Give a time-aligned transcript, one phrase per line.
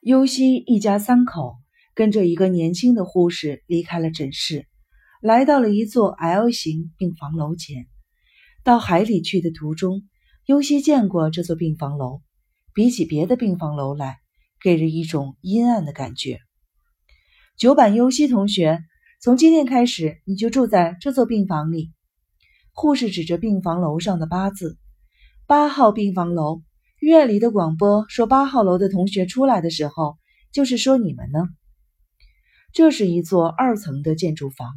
[0.00, 1.56] 优西一家三口
[1.94, 4.66] 跟着一个年轻的护士离开了诊室，
[5.20, 7.86] 来到了一座 L 型病房楼前。
[8.64, 10.08] 到海里去的途中，
[10.46, 12.22] 优西见过这座病房楼，
[12.72, 14.20] 比起别的病房楼来，
[14.62, 16.38] 给人一种阴暗的感觉。
[17.58, 18.82] 九版优西同学，
[19.20, 21.92] 从今天开始你就住在这座病房里。
[22.72, 24.78] 护士指着病房楼上的八字
[25.46, 26.62] ：“八号病房楼。”
[27.00, 30.18] 院里的广播说：“八号楼的同学出来的时候，
[30.52, 31.48] 就是说你们呢。”
[32.74, 34.74] 这是一座二层的建筑房，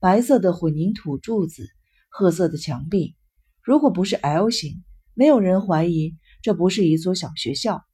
[0.00, 1.68] 白色的混凝土柱子，
[2.10, 3.14] 褐色的墙壁。
[3.62, 4.82] 如果不是 L 型，
[5.14, 7.84] 没有人怀疑这不是一所小学校。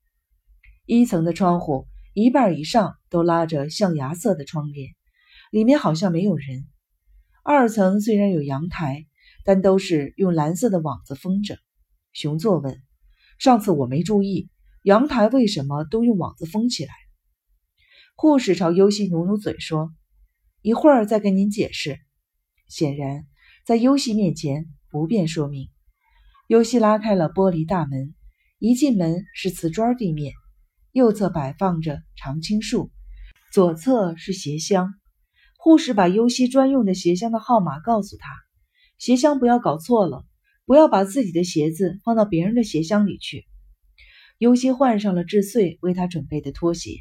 [0.87, 4.89] 一层的窗户一半以上都拉着象牙色的窗帘，
[5.51, 6.67] 里面好像没有人。
[7.45, 9.05] 二层虽然有阳台，
[9.45, 11.59] 但都是用蓝色的网子封着。
[12.15, 12.83] 熊座问。
[13.39, 14.51] 上次我没注意，
[14.83, 16.93] 阳台为什么都用网子封起来？
[18.17, 19.93] 护士朝尤西努努嘴说
[20.61, 22.01] ：“一会儿再跟您解释。”
[22.69, 23.27] 显然，
[23.65, 25.71] 在尤西面前不便说明。
[26.49, 28.13] 尤西拉开了玻璃大门，
[28.59, 30.33] 一进门是瓷砖地面，
[30.91, 32.91] 右侧摆放着常青树，
[33.53, 34.95] 左侧是鞋箱。
[35.57, 38.29] 护士把尤西专用的鞋箱的号码告诉他
[38.99, 40.25] ：“鞋箱不要搞错了。”
[40.69, 43.47] 不要把自己的鞋子放到别人的鞋箱里去。
[44.37, 46.99] 尤西换上了智穗为他准备的拖鞋，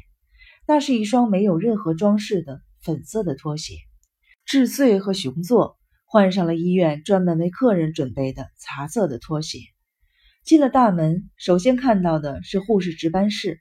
[0.66, 3.74] 那是一双没有任何装饰的粉色的拖鞋。
[4.46, 9.58] 智穗和熊座换上了医院专门为客人准备的茶色的拖鞋。
[10.44, 13.60] 进了大门，首先看到的是护士值班室，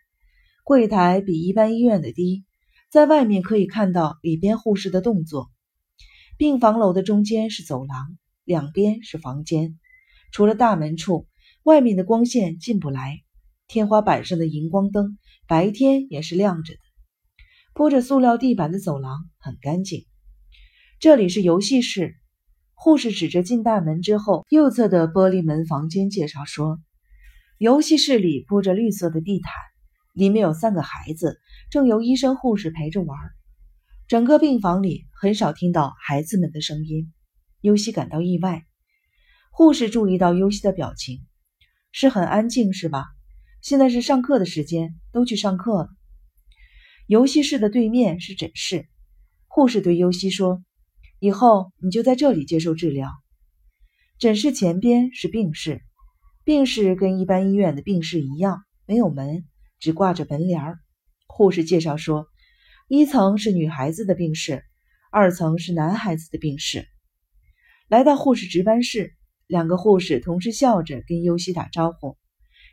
[0.63, 2.45] 柜台比一般医院的低，
[2.89, 5.51] 在外面可以看到里边护士的动作。
[6.37, 9.77] 病房楼的中间是走廊，两边是房间。
[10.31, 11.27] 除了大门处，
[11.63, 13.21] 外面的光线进不来。
[13.67, 16.79] 天花板上的荧光灯白天也是亮着的。
[17.73, 20.05] 铺着塑料地板的走廊很干净。
[20.99, 22.15] 这里是游戏室。
[22.73, 26.79] 护士指着进大门之后右侧的玻璃门房间介绍说
[27.57, 29.51] ：“游戏室里铺着绿色的地毯，
[30.13, 31.39] 里面有三个孩子，
[31.71, 33.17] 正由医生护士陪着玩。
[34.07, 37.11] 整个病房里很少听到孩子们的声音。”
[37.61, 38.66] 尤西感到意外。
[39.57, 41.25] 护士注意到尤西的表情，
[41.91, 43.05] 是很安静，是吧？
[43.63, 45.89] 现在是上课的时间，都去上课了。
[47.07, 48.87] 游戏室的对面是诊室。
[49.47, 50.63] 护士对尤西说
[51.17, 53.09] ：“以后你就在这里接受治疗。”
[54.19, 55.81] 诊室前边是病室，
[56.43, 59.43] 病室跟一般医院的病室一样，没有门，
[59.79, 60.77] 只挂着门帘儿。
[61.25, 62.27] 护士介绍说
[62.87, 64.63] ：“一层是女孩子的病室，
[65.11, 66.87] 二层是男孩子的病室。”
[67.89, 69.16] 来到护士值班室。
[69.47, 72.17] 两个护士同时笑着跟尤西打招呼：“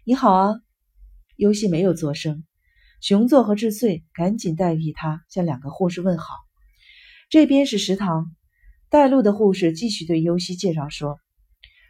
[0.05, 0.55] 你好啊。”
[1.37, 2.45] 尤西没有作声。
[3.01, 6.35] 熊座和智穗赶紧代替他向两个护士问好。
[7.31, 8.35] 这边是食堂。
[8.89, 11.19] 带路的护士继续对尤西介绍说：“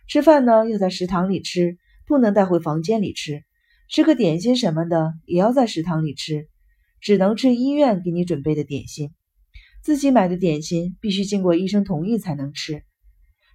[0.09, 3.43] 吃饭呢要在食堂里吃，不能带回房间里吃。
[3.91, 6.49] 吃个点心什么的也要在食堂里吃，
[7.01, 9.13] 只能吃医院给你准备的点心。
[9.83, 12.83] 自己买的点心必须经过医生同意才能吃。”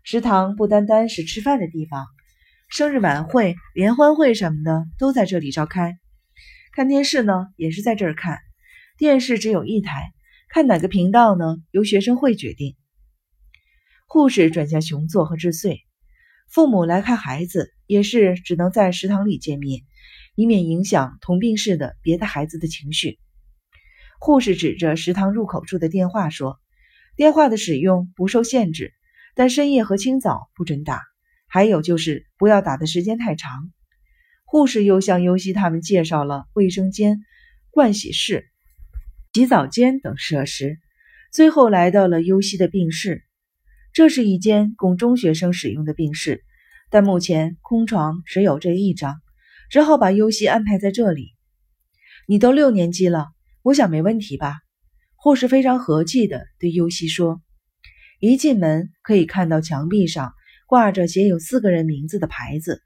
[0.03, 2.05] 食堂不单单是吃饭的地方，
[2.69, 5.97] 生日晚会、联欢会什么的都在这里召开。
[6.73, 8.39] 看电视呢，也是在这儿看。
[8.97, 10.11] 电视只有一台，
[10.49, 11.57] 看哪个频道呢？
[11.71, 12.75] 由学生会决定。
[14.07, 15.81] 护士转向熊座和智穗，
[16.49, 19.81] 父母来看孩子也是只能在食堂里见面，
[20.35, 23.19] 以免影响同病室的别的孩子的情绪。
[24.19, 26.59] 护士指着食堂入口处的电话说
[27.15, 28.93] ：“电话的使用不受限制。”
[29.35, 31.01] 但深夜和清早不准打，
[31.47, 33.71] 还有就是不要打的时间太长。
[34.45, 37.19] 护士又向尤西他们介绍了卫生间、
[37.71, 38.45] 盥洗室、
[39.33, 40.79] 洗澡间等设施，
[41.31, 43.23] 最后来到了尤西的病室。
[43.93, 46.43] 这是一间供中学生使用的病室，
[46.89, 49.15] 但目前空床只有这一张，
[49.69, 51.35] 只好把尤西安排在这里。
[52.27, 53.27] 你都六年级了，
[53.63, 54.57] 我想没问题吧？
[55.15, 57.41] 护士非常和气地对尤西说。
[58.21, 60.33] 一进门可以看到墙壁上
[60.67, 62.81] 挂着写有四个人名字的牌子，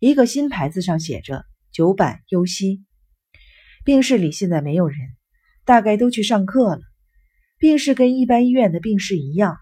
[0.00, 2.84] 一个新牌子上写着“九坂优西”。
[3.86, 4.98] 病室里现在没有人，
[5.64, 6.82] 大概都去上课了。
[7.56, 9.56] 病室跟一般医院的病室一样，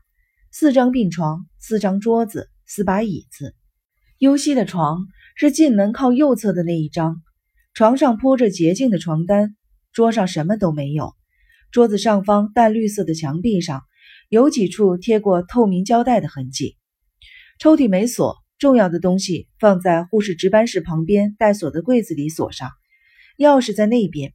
[0.51, 3.55] 四张病床，四张桌子，四把椅子。
[4.19, 5.07] 优西的床
[5.37, 7.23] 是进门靠右侧的那一张，
[7.73, 9.55] 床上铺着洁净的床单，
[9.93, 11.15] 桌上什么都没有。
[11.71, 13.85] 桌子上方淡绿色的墙壁上。
[14.29, 16.77] 有几处贴过透明胶带的痕迹，
[17.59, 22.71] 抽屉没锁，重要的东西放在护士值班室旁边带锁的柜子里锁上，
[23.39, 24.33] 钥匙在那边。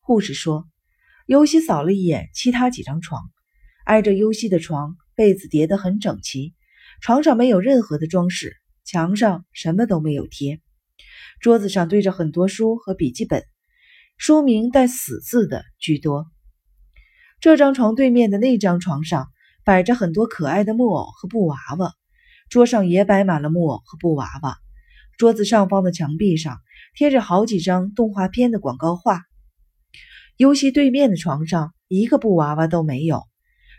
[0.00, 0.66] 护士说。
[1.26, 3.22] 尤西扫了一眼其他几张床，
[3.86, 6.52] 挨着尤西的床，被子叠得很整齐，
[7.00, 8.54] 床上没有任何的装饰，
[8.84, 10.60] 墙上什么都没有贴，
[11.40, 13.42] 桌子上堆着很多书和笔记本，
[14.18, 16.26] 书名带“死”字的居多。
[17.44, 19.28] 这张床对面的那张床上
[19.64, 21.92] 摆着很多可爱的木偶和布娃娃，
[22.48, 24.56] 桌上也摆满了木偶和布娃娃。
[25.18, 26.56] 桌子上方的墙壁上
[26.94, 29.20] 贴着好几张动画片的广告画。
[30.38, 33.24] 尤其对面的床上一个布娃娃都没有，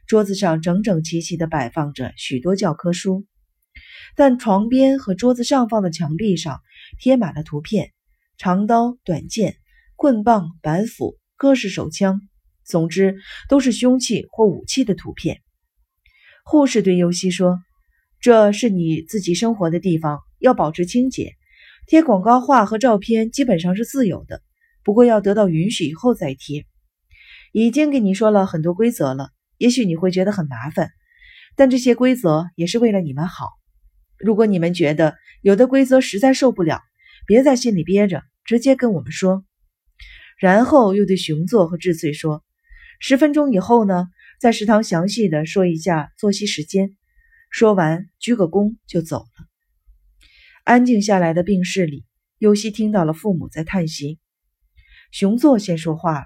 [0.05, 3.25] 桌子上整整齐齐地摆放着许多教科书，
[4.15, 6.61] 但床边和桌子上方的墙壁上
[6.99, 7.93] 贴满了图片：
[8.37, 9.55] 长刀、短剑、
[9.95, 12.21] 棍棒、板斧、各式手枪，
[12.65, 13.15] 总之
[13.47, 15.41] 都是凶器或武器的图片。
[16.43, 17.59] 护士对尤西说
[18.19, 21.33] ：“这是你自己生活的地方，要保持清洁。
[21.87, 24.41] 贴广告画和照片基本上是自由的。”
[24.83, 26.67] 不过要得到允许以后再贴。
[27.51, 30.91] 已经给你说了很多规则了，也许你会觉得很麻烦，
[31.55, 33.49] 但这些规则也是为了你们好。
[34.19, 36.81] 如果你们觉得有的规则实在受不了，
[37.25, 39.43] 别在心里憋着，直接跟我们说。
[40.37, 42.43] 然后又对熊座和智穗说
[42.99, 44.07] ：“十分钟以后呢，
[44.39, 46.95] 在食堂详细的说一下作息时间。”
[47.51, 49.47] 说完，鞠个躬就走了。
[50.63, 52.03] 安静下来的病室里，
[52.37, 54.19] 尤西听到了父母在叹息。
[55.11, 56.25] 熊座先说话了，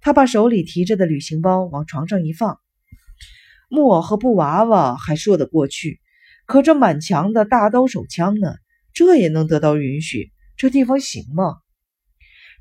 [0.00, 2.58] 他把手里提着的旅行包往床上一放，
[3.68, 6.00] 木偶和布娃娃还说得过去，
[6.46, 8.54] 可这满墙的大刀手枪呢？
[8.94, 10.32] 这也能得到允许？
[10.56, 11.56] 这地方行吗？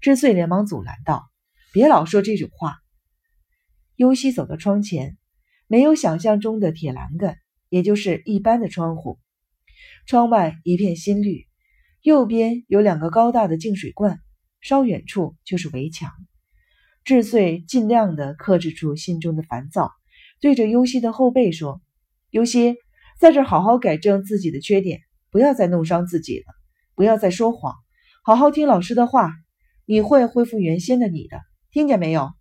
[0.01, 1.29] 智穗连忙阻拦道
[1.71, 2.75] ：“别老说这种话。”
[3.95, 5.18] 尤西走到窗前，
[5.68, 7.38] 没有想象中的铁栏杆，
[7.69, 9.19] 也就是一般的窗户，
[10.06, 11.47] 窗外一片新绿，
[12.01, 14.19] 右边有两个高大的净水罐。
[14.62, 16.09] 稍远处就是围墙。
[17.03, 19.92] 智穗尽量的克制住心中的烦躁，
[20.41, 21.83] 对着尤西的后背说
[22.31, 22.75] ：“尤西，
[23.19, 26.45] 在这好好改正自己的缺点，不要再弄伤自己了，
[26.95, 27.75] 不要再说谎，
[28.24, 29.31] 好好听老师的话，
[29.86, 32.31] 你会恢复原先的你的，听见没有？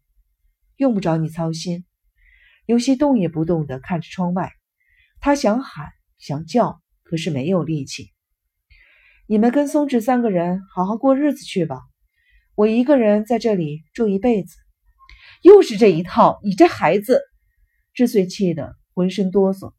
[0.77, 1.85] 用不着你操心。”
[2.67, 4.53] 尤西动也不动的看着窗外，
[5.21, 8.11] 他想喊想叫，可是没有力气。
[9.27, 11.81] 你们跟松治三个人好好过日子去吧。
[12.55, 14.57] 我一个人在这里住一辈子，
[15.43, 16.41] 又是这一套！
[16.43, 17.21] 你这孩子，
[17.93, 19.75] 智穗气得浑身哆嗦。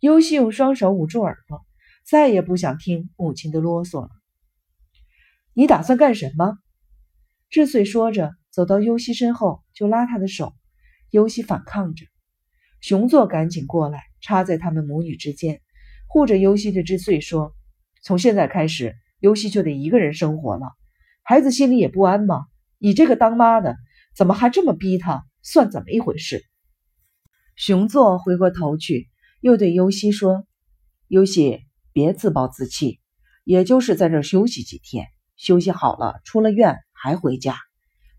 [0.00, 1.64] 尤西用双手捂住耳朵，
[2.04, 4.10] 再也不想听母亲的啰嗦了。
[5.52, 6.58] 你打算干什么？
[7.50, 10.54] 智穗说着，走到尤西身后就拉他的手。
[11.10, 12.06] 尤西反抗着，
[12.80, 15.60] 熊座赶紧过来，插在他们母女之间，
[16.06, 17.52] 护着尤西对智穗说
[18.00, 20.68] ：“从现在开始，尤西就得一个人生活了。”
[21.24, 22.46] 孩子心里也不安吗？
[22.78, 23.76] 你这个当妈的，
[24.14, 25.24] 怎么还这么逼他？
[25.42, 26.44] 算怎么一回事？
[27.56, 29.08] 熊座回过头去，
[29.40, 30.46] 又对尤西说
[31.08, 33.00] ：“尤西，别自暴自弃，
[33.42, 37.56] 也就是在这休息几天，休息好了，出了院还回家。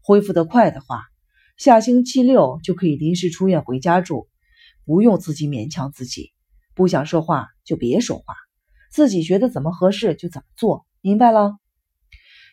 [0.07, 1.01] 恢复得快的话，
[1.57, 4.29] 下星期六就可以临时出院回家住，
[4.85, 6.31] 不用自己勉强自己。
[6.75, 8.35] 不想说话就别说话，
[8.91, 11.57] 自己觉得怎么合适就怎么做，明白了？”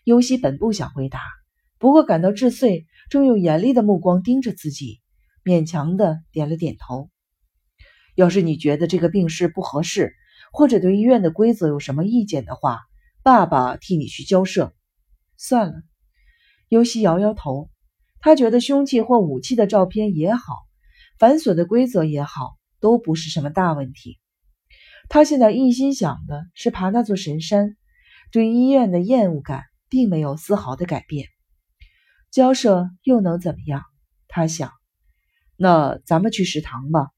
[0.02, 1.20] 尤西本不想回答，
[1.76, 5.02] 不过感到智穗正用严厉的目光盯着自己，
[5.44, 7.10] 勉强的点了点头。
[8.14, 10.14] 要是你觉得这个病室不合适，
[10.52, 12.80] 或者对医院的规则有什么意见的话，
[13.22, 14.72] 爸爸替你去交涉。
[15.36, 15.82] 算了，
[16.72, 17.68] 尤西摇摇头。
[18.18, 20.54] 他觉得凶器或武器的照片也好，
[21.18, 24.18] 繁琐的规则也好，都不是什么大问题。
[25.10, 27.76] 他现在一心想的是爬那座神山，
[28.30, 29.64] 对医院的厌恶感。
[29.92, 31.26] 并没有丝毫的改变，
[32.30, 33.82] 交涉又能怎么样？
[34.26, 34.72] 他想。
[35.54, 37.10] 那咱们去食堂吧。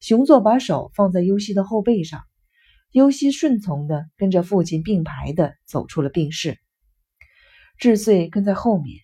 [0.00, 2.20] 熊座把手放在尤西的后背上，
[2.92, 6.58] 尤西顺从的跟着父亲并排的走出了病室。
[7.80, 8.98] 智穗跟在后面。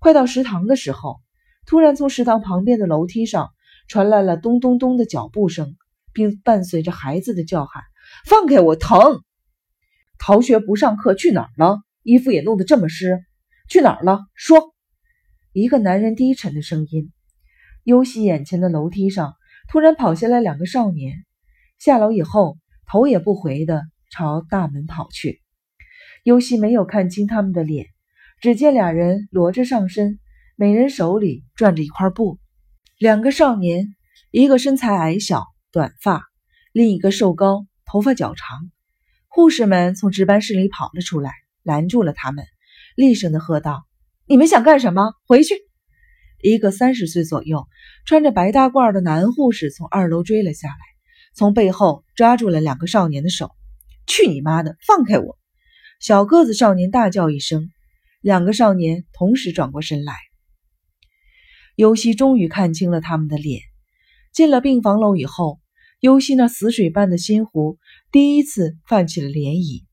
[0.00, 1.16] 快到食堂的时候，
[1.64, 3.50] 突然从食堂旁边的楼梯上
[3.88, 5.78] 传来了咚咚咚的脚步声，
[6.12, 7.82] 并伴随着孩子的叫喊
[8.28, 9.22] ：“放开我，疼！
[10.18, 13.24] 逃学不上课去哪儿了？”衣服也弄得这么湿，
[13.66, 14.20] 去哪儿了？
[14.34, 14.74] 说。
[15.54, 17.10] 一个男人低沉的声音。
[17.82, 19.34] 尤西眼前的楼梯上
[19.70, 21.24] 突然跑下来两个少年，
[21.78, 25.40] 下楼以后头也不回的朝大门跑去。
[26.24, 27.86] 尤西没有看清他们的脸，
[28.40, 30.18] 只见俩人裸着上身，
[30.56, 32.38] 每人手里攥着一块布。
[32.98, 33.94] 两个少年，
[34.30, 36.20] 一个身材矮小，短发；
[36.72, 38.70] 另一个瘦高，头发较长。
[39.28, 41.32] 护士们从值班室里跑了出来。
[41.62, 42.46] 拦住了他们，
[42.96, 43.84] 厉声的喝道
[44.26, 45.12] ：“你们想干什么？
[45.26, 45.54] 回去！
[46.42, 47.68] 一个三十岁左右、
[48.06, 50.76] 穿着白大褂的男护士从二楼追了下来，
[51.34, 53.50] 从背后抓住了两个少年的手。
[54.06, 54.74] 去你妈的！
[54.86, 55.38] 放开我！
[56.00, 57.70] 小个子少年大叫一声，
[58.22, 60.14] 两个少年同时转过身来。
[61.76, 63.60] 尤西终于看清了他们的脸。
[64.32, 65.60] 进了病房楼以后，
[66.00, 67.78] 尤西那死水般的心湖
[68.10, 69.84] 第一次泛起了涟漪。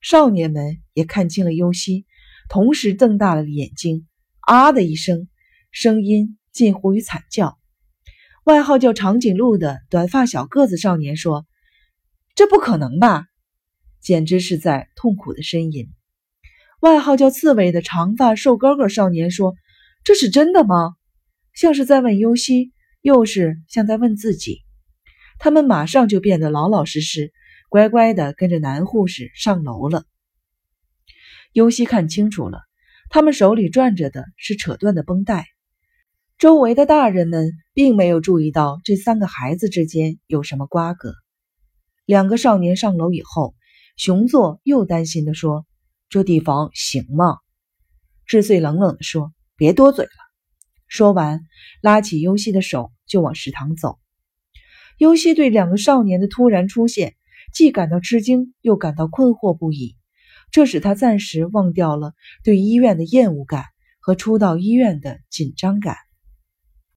[0.00, 2.06] 少年们也看清了尤西，
[2.48, 4.06] 同时瞪大了眼睛，
[4.42, 5.26] 啊的一声，
[5.72, 7.58] 声音近乎于惨叫。
[8.44, 11.44] 外号叫长颈鹿的短发小个子少年说
[12.36, 13.26] ：“这不可能吧？”
[14.00, 15.88] 简直是在痛苦的呻吟。
[16.80, 19.54] 外号叫刺猬的长发瘦高个少年说
[20.02, 20.94] ：“这是真的吗？”
[21.52, 24.62] 像是在问尤西，又是像在问自己。
[25.38, 27.32] 他们马上就变得老老实实，
[27.68, 30.04] 乖乖的跟着男护士上楼了。
[31.52, 32.60] 尤西看清楚了，
[33.10, 35.48] 他们手里攥着的是扯断的绷带。
[36.38, 41.12] 周围的大人们并没有注意到这三个孩子之间有什么瓜葛。
[42.06, 43.54] 两个少年上楼以后。
[44.02, 45.66] 熊座又担心地说
[46.08, 47.36] ：“这地方行吗？”
[48.24, 50.10] 智穗冷冷地说：“别多嘴了。”
[50.88, 51.42] 说完，
[51.82, 53.98] 拉起优希的手就往食堂走。
[54.96, 57.14] 优希对两个少年的突然出现，
[57.52, 59.98] 既感到吃惊，又感到困惑不已。
[60.50, 63.66] 这使他暂时忘掉了对医院的厌恶感
[64.00, 65.96] 和初到医院的紧张感。